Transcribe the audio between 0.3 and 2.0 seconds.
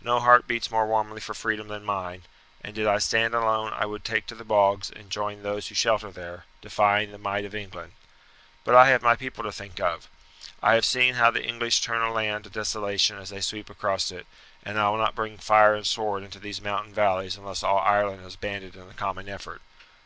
beats more warmly for freedom than